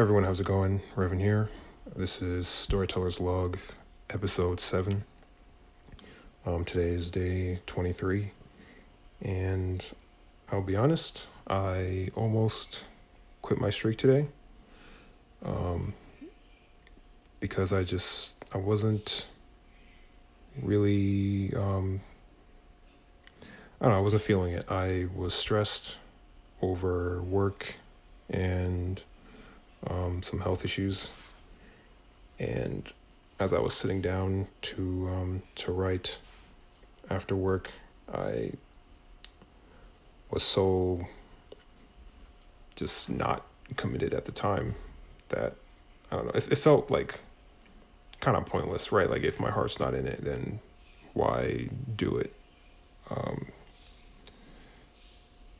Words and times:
everyone, 0.00 0.24
how's 0.24 0.40
it 0.40 0.46
going? 0.46 0.80
Revan 0.96 1.20
here. 1.20 1.50
This 1.94 2.22
is 2.22 2.48
Storyteller's 2.48 3.20
Log, 3.20 3.58
episode 4.08 4.58
7. 4.58 5.04
Um, 6.46 6.64
today 6.64 6.88
is 6.88 7.10
day 7.10 7.60
23, 7.66 8.30
and 9.20 9.92
I'll 10.50 10.62
be 10.62 10.74
honest, 10.74 11.26
I 11.46 12.08
almost 12.14 12.84
quit 13.42 13.60
my 13.60 13.68
streak 13.68 13.98
today. 13.98 14.28
Um, 15.44 15.92
because 17.38 17.70
I 17.70 17.82
just, 17.82 18.42
I 18.54 18.56
wasn't 18.56 19.28
really, 20.62 21.52
um, 21.54 22.00
I 23.82 23.84
don't 23.84 23.92
know, 23.92 23.98
I 23.98 24.00
wasn't 24.00 24.22
feeling 24.22 24.54
it. 24.54 24.64
I 24.70 25.08
was 25.14 25.34
stressed 25.34 25.98
over 26.62 27.20
work 27.20 27.74
and 28.30 29.02
um, 29.86 30.22
some 30.22 30.40
health 30.40 30.64
issues. 30.64 31.12
And 32.38 32.90
as 33.38 33.52
I 33.52 33.58
was 33.60 33.74
sitting 33.74 34.00
down 34.00 34.48
to 34.62 35.08
um, 35.10 35.42
to 35.56 35.72
write 35.72 36.18
after 37.08 37.34
work, 37.36 37.70
I 38.12 38.52
was 40.30 40.42
so 40.42 41.06
just 42.76 43.10
not 43.10 43.44
committed 43.76 44.14
at 44.14 44.24
the 44.24 44.32
time 44.32 44.74
that 45.28 45.54
I 46.10 46.16
don't 46.16 46.26
know. 46.26 46.32
It, 46.32 46.52
it 46.52 46.56
felt 46.56 46.90
like 46.90 47.20
kind 48.20 48.36
of 48.36 48.46
pointless, 48.46 48.92
right? 48.92 49.10
Like 49.10 49.22
if 49.22 49.40
my 49.40 49.50
heart's 49.50 49.80
not 49.80 49.94
in 49.94 50.06
it, 50.06 50.24
then 50.24 50.60
why 51.14 51.68
do 51.96 52.16
it? 52.16 52.32
Um, 53.10 53.46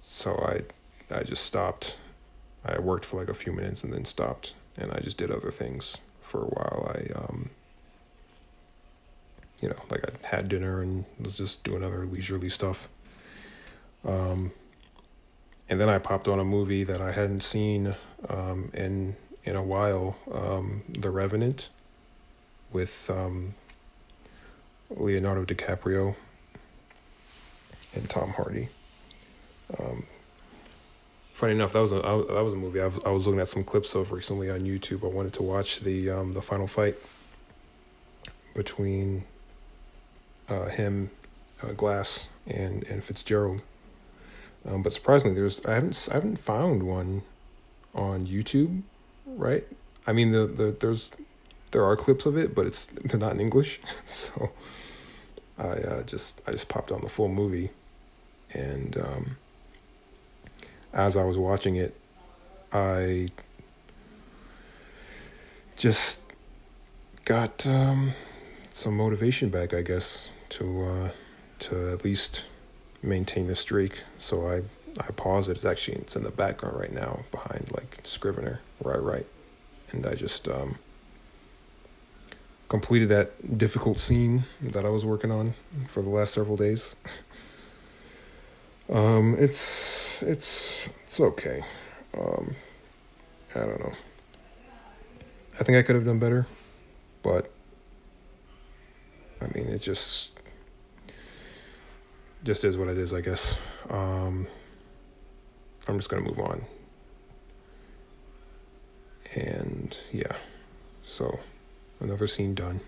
so 0.00 0.36
I 0.36 0.62
I 1.14 1.22
just 1.22 1.44
stopped. 1.44 1.98
I 2.64 2.78
worked 2.78 3.04
for 3.04 3.18
like 3.18 3.28
a 3.28 3.34
few 3.34 3.52
minutes 3.52 3.84
and 3.84 3.92
then 3.92 4.04
stopped, 4.04 4.54
and 4.76 4.90
I 4.92 5.00
just 5.00 5.18
did 5.18 5.30
other 5.30 5.50
things 5.50 5.98
for 6.20 6.42
a 6.42 6.46
while. 6.46 6.94
I 6.94 7.18
um, 7.18 7.50
you 9.60 9.68
know, 9.68 9.76
like 9.90 10.04
I 10.04 10.26
had 10.26 10.48
dinner 10.48 10.82
and 10.82 11.04
was 11.18 11.36
just 11.36 11.64
doing 11.64 11.82
other 11.82 12.06
leisurely 12.06 12.48
stuff. 12.48 12.88
Um, 14.06 14.52
and 15.68 15.80
then 15.80 15.88
I 15.88 15.98
popped 15.98 16.28
on 16.28 16.38
a 16.38 16.44
movie 16.44 16.84
that 16.84 17.00
I 17.00 17.12
hadn't 17.12 17.42
seen 17.42 17.94
um, 18.28 18.70
in 18.74 19.16
in 19.44 19.56
a 19.56 19.62
while, 19.62 20.16
um, 20.32 20.82
The 20.88 21.10
Revenant, 21.10 21.68
with 22.72 23.10
um, 23.10 23.54
Leonardo 24.90 25.44
DiCaprio 25.44 26.14
and 27.94 28.08
Tom 28.08 28.30
Hardy. 28.30 28.68
Um, 29.78 30.06
funny 31.34 31.52
enough, 31.52 31.74
that 31.74 31.80
was 31.80 31.92
a 31.92 31.96
that 31.96 32.42
was 32.42 32.54
a 32.54 32.56
movie 32.56 32.80
I 32.80 32.86
was, 32.86 32.98
I 33.04 33.10
was 33.10 33.26
looking 33.26 33.40
at 33.40 33.48
some 33.48 33.64
clips 33.64 33.94
of 33.94 34.12
recently 34.12 34.48
on 34.48 34.60
YouTube. 34.60 35.04
I 35.04 35.14
wanted 35.14 35.34
to 35.34 35.42
watch 35.42 35.80
the 35.80 36.08
um, 36.08 36.32
the 36.32 36.40
final 36.40 36.66
fight 36.66 36.96
between 38.54 39.24
uh, 40.48 40.66
him, 40.66 41.10
uh, 41.62 41.72
Glass, 41.72 42.30
and 42.46 42.84
and 42.84 43.04
Fitzgerald. 43.04 43.60
Um, 44.66 44.82
but 44.82 44.94
surprisingly, 44.94 45.38
there's 45.38 45.64
I 45.66 45.74
haven't 45.74 46.08
I 46.10 46.14
haven't 46.14 46.38
found 46.38 46.84
one 46.84 47.22
on 47.94 48.26
YouTube, 48.26 48.82
right? 49.26 49.66
I 50.06 50.12
mean, 50.12 50.32
the, 50.32 50.46
the 50.46 50.76
there's 50.78 51.12
there 51.72 51.84
are 51.84 51.96
clips 51.96 52.24
of 52.24 52.38
it, 52.38 52.54
but 52.54 52.66
it's 52.66 52.86
they're 52.86 53.18
not 53.18 53.32
in 53.32 53.40
English, 53.40 53.80
so 54.06 54.52
I 55.58 55.68
uh, 55.68 56.02
just 56.04 56.40
I 56.46 56.52
just 56.52 56.68
popped 56.68 56.92
on 56.92 57.00
the 57.00 57.08
full 57.08 57.28
movie, 57.28 57.70
and 58.52 58.96
um, 58.96 59.36
as 60.94 61.16
I 61.16 61.24
was 61.24 61.36
watching 61.36 61.76
it, 61.76 61.94
I 62.72 63.28
just 65.76 66.20
got 67.24 67.66
um, 67.66 68.12
some 68.70 68.96
motivation 68.96 69.48
back, 69.48 69.74
I 69.74 69.82
guess, 69.82 70.30
to 70.50 70.84
uh, 70.84 71.10
to 71.60 71.92
at 71.92 72.04
least 72.04 72.44
maintain 73.02 73.48
the 73.48 73.56
streak. 73.56 74.02
So 74.18 74.48
I 74.48 74.62
I 75.00 75.10
pause 75.12 75.48
it. 75.48 75.56
It's 75.56 75.64
actually 75.64 75.98
it's 75.98 76.16
in 76.16 76.22
the 76.22 76.30
background 76.30 76.78
right 76.78 76.92
now 76.92 77.24
behind 77.32 77.70
like 77.72 77.98
Scrivener 78.04 78.60
where 78.78 78.94
I 78.94 78.98
write, 78.98 79.26
and 79.90 80.06
I 80.06 80.14
just 80.14 80.46
um, 80.48 80.78
completed 82.68 83.08
that 83.08 83.58
difficult 83.58 83.98
scene 83.98 84.44
that 84.62 84.84
I 84.84 84.90
was 84.90 85.04
working 85.04 85.32
on 85.32 85.54
for 85.88 86.02
the 86.02 86.10
last 86.10 86.34
several 86.34 86.56
days. 86.56 86.94
um, 88.90 89.36
it's 89.38 90.22
it's 90.22 90.88
it's 91.04 91.20
okay. 91.20 91.64
Um, 92.16 92.54
I 93.54 93.60
don't 93.60 93.80
know. 93.80 93.92
I 95.58 95.62
think 95.62 95.78
I 95.78 95.82
could 95.82 95.94
have 95.94 96.04
done 96.04 96.18
better, 96.18 96.46
but 97.22 97.50
I 99.40 99.46
mean, 99.54 99.68
it 99.68 99.78
just 99.78 100.32
just 102.42 102.64
is 102.64 102.76
what 102.76 102.88
it 102.88 102.98
is, 102.98 103.14
I 103.14 103.20
guess. 103.20 103.58
Um, 103.88 104.46
I'm 105.88 105.98
just 105.98 106.08
gonna 106.08 106.22
move 106.22 106.38
on. 106.38 106.64
And 109.34 109.96
yeah, 110.12 110.36
so 111.04 111.40
another 112.00 112.28
scene 112.28 112.54
done, 112.54 112.80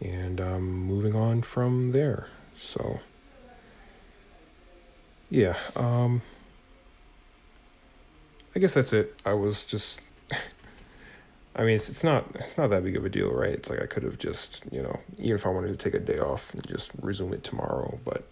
and 0.00 0.40
I'm 0.40 0.66
moving 0.66 1.14
on 1.14 1.42
from 1.42 1.92
there. 1.92 2.28
So 2.54 3.00
yeah, 5.30 5.56
um, 5.76 6.22
I 8.54 8.58
guess 8.58 8.74
that's 8.74 8.92
it. 8.92 9.18
I 9.24 9.34
was 9.34 9.64
just. 9.64 10.00
I 11.56 11.62
mean, 11.62 11.74
it's, 11.74 11.88
it's 11.88 12.04
not 12.04 12.24
it's 12.36 12.56
not 12.56 12.70
that 12.70 12.84
big 12.84 12.96
of 12.96 13.04
a 13.04 13.08
deal, 13.08 13.30
right? 13.30 13.50
It's 13.50 13.68
like 13.68 13.82
I 13.82 13.86
could 13.86 14.04
have 14.04 14.18
just, 14.18 14.64
you 14.70 14.80
know, 14.80 15.00
even 15.18 15.34
if 15.34 15.44
I 15.44 15.48
wanted 15.48 15.68
to 15.68 15.76
take 15.76 15.94
a 15.94 15.98
day 15.98 16.18
off 16.18 16.54
and 16.54 16.64
just 16.68 16.92
resume 17.00 17.32
it 17.32 17.42
tomorrow, 17.42 17.98
but 18.04 18.24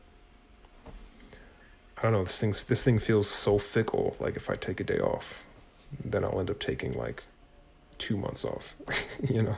I 1.99 2.03
don't 2.03 2.13
know. 2.13 2.25
This 2.25 2.39
thing's 2.39 2.65
this 2.65 2.85
thing 2.85 2.99
feels 2.99 3.29
so 3.29 3.59
fickle. 3.59 4.17
Like 4.21 4.37
if 4.37 4.49
I 4.49 4.55
take 4.55 4.81
a 4.81 4.85
day 4.85 4.99
off, 5.01 5.45
then 6.05 6.25
I'll 6.25 6.39
end 6.39 6.51
up 6.51 6.61
taking 6.61 6.93
like 6.93 7.25
two 7.99 8.17
months 8.17 8.45
off, 8.45 8.75
you 9.29 9.43
know, 9.43 9.57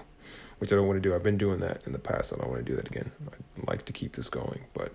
which 0.59 0.72
I 0.72 0.76
don't 0.76 0.87
want 0.87 1.03
to 1.03 1.09
do. 1.09 1.15
I've 1.15 1.22
been 1.22 1.38
doing 1.38 1.60
that 1.60 1.84
in 1.84 1.93
the 1.93 1.99
past. 1.99 2.32
I 2.32 2.37
don't 2.37 2.49
want 2.50 2.65
to 2.65 2.70
do 2.70 2.76
that 2.76 2.87
again. 2.87 3.10
I'd 3.31 3.69
like 3.69 3.84
to 3.87 3.93
keep 3.93 4.15
this 4.15 4.28
going, 4.28 4.60
but 4.72 4.93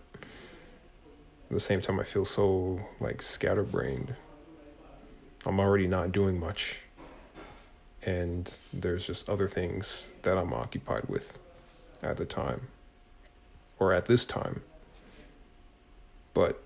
at 1.53 1.55
the 1.55 1.59
same 1.59 1.81
time, 1.81 1.99
I 1.99 2.03
feel 2.03 2.25
so 2.25 2.79
like 2.99 3.21
scatterbrained. 3.21 4.15
I'm 5.45 5.59
already 5.59 5.85
not 5.85 6.11
doing 6.11 6.39
much 6.39 6.79
and 8.03 8.59
there's 8.73 9.05
just 9.05 9.29
other 9.29 9.47
things 9.47 10.09
that 10.23 10.35
I'm 10.35 10.51
occupied 10.51 11.05
with 11.07 11.37
at 12.01 12.17
the 12.17 12.25
time 12.25 12.69
or 13.77 13.93
at 13.93 14.07
this 14.07 14.25
time. 14.25 14.63
But, 16.33 16.59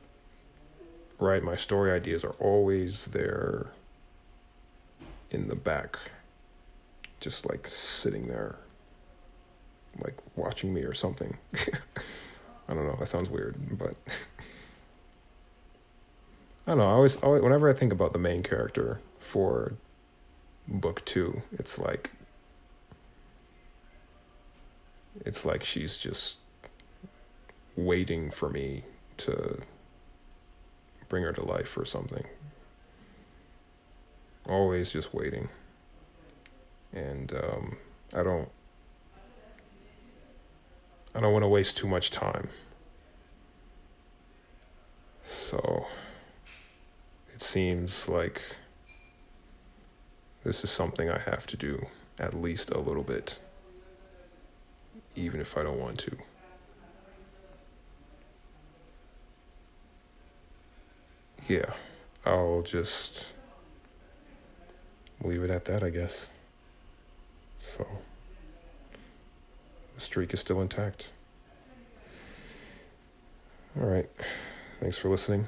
right, 1.20 1.44
my 1.44 1.58
story 1.58 1.92
ideas 1.92 2.24
are 2.24 2.36
always 2.40 3.08
there 3.08 3.72
in 5.32 5.50
the 5.50 5.56
back, 5.56 5.98
just 7.20 7.48
like 7.48 7.68
sitting 7.68 8.28
there, 8.28 8.56
like 10.00 10.16
watching 10.38 10.74
me 10.74 10.84
or 10.84 10.94
something. 10.94 11.38
I 12.70 12.74
don't 12.74 12.86
know, 12.86 12.96
that 13.00 13.08
sounds 13.08 13.30
weird, 13.30 13.78
but. 13.78 13.96
I 16.68 16.72
don't 16.72 16.80
know. 16.80 16.90
I 16.90 16.92
always, 16.92 17.16
always, 17.18 17.42
whenever 17.42 17.70
I 17.70 17.74
think 17.74 17.94
about 17.94 18.12
the 18.12 18.20
main 18.20 18.44
character 18.44 19.00
for 19.20 19.78
book 20.68 21.04
two. 21.06 21.42
It's 21.54 21.80
like 21.80 22.12
it's 25.26 25.46
like 25.46 25.64
she's 25.64 25.98
just 25.98 26.38
waiting 27.76 28.30
for 28.30 28.50
me 28.50 28.84
to 29.18 29.62
bring 31.08 31.24
her 31.24 31.34
to 31.34 31.44
life 31.44 31.78
or 31.78 31.86
something. 31.86 32.26
Always 34.48 34.92
just 34.92 35.14
waiting. 35.14 35.50
And 36.94 37.34
um, 37.34 37.78
I 38.14 38.24
don't 38.24 38.50
I 41.16 41.20
don't 41.20 41.34
want 41.34 41.44
to 41.44 41.50
waste 41.50 41.78
too 41.78 41.88
much 41.88 42.12
time. 42.12 42.50
So 45.24 45.88
it 47.34 47.37
seems 47.48 48.10
like 48.10 48.42
this 50.44 50.66
is 50.66 50.70
something 50.70 51.10
I 51.10 51.18
have 51.18 51.48
to 51.48 51.58
do 51.58 51.88
at 52.20 52.34
least 52.34 52.72
a 52.72 52.80
little 52.80 53.04
bit, 53.04 53.40
even 55.16 55.40
if 55.40 55.58
I 55.58 55.64
don't 55.64 55.80
want 55.80 55.98
to. 56.00 56.18
Yeah, 61.48 61.72
I'll 62.26 62.64
just 62.64 63.28
leave 65.24 65.44
it 65.44 65.50
at 65.50 65.64
that, 65.66 65.84
I 65.84 65.90
guess. 65.90 66.32
So, 67.60 67.88
the 69.96 70.02
streak 70.02 70.34
is 70.34 70.42
still 70.42 70.62
intact. 70.62 71.08
All 73.80 73.88
right. 73.88 74.10
Thanks 74.82 74.98
for 74.98 75.10
listening, 75.10 75.48